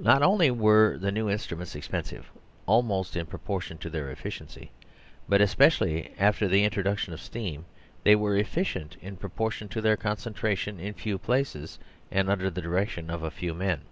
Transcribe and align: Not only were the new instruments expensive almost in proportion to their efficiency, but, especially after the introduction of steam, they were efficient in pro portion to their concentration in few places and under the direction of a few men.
Not 0.00 0.20
only 0.24 0.50
were 0.50 0.98
the 0.98 1.12
new 1.12 1.30
instruments 1.30 1.76
expensive 1.76 2.28
almost 2.66 3.14
in 3.14 3.24
proportion 3.26 3.78
to 3.78 3.88
their 3.88 4.10
efficiency, 4.10 4.72
but, 5.28 5.40
especially 5.40 6.12
after 6.18 6.48
the 6.48 6.64
introduction 6.64 7.12
of 7.12 7.20
steam, 7.20 7.64
they 8.02 8.16
were 8.16 8.36
efficient 8.36 8.96
in 9.00 9.16
pro 9.16 9.30
portion 9.30 9.68
to 9.68 9.80
their 9.80 9.96
concentration 9.96 10.80
in 10.80 10.92
few 10.92 11.18
places 11.18 11.78
and 12.10 12.28
under 12.28 12.50
the 12.50 12.60
direction 12.60 13.10
of 13.10 13.22
a 13.22 13.30
few 13.30 13.54
men. 13.54 13.82